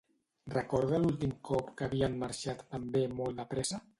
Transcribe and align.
Recorda 0.53 0.99
l'últim 1.03 1.35
cop 1.51 1.69
que 1.81 1.87
havien 1.89 2.17
marxat 2.25 2.65
també 2.75 3.05
molt 3.21 3.41
de 3.43 3.49
pressa? 3.55 3.83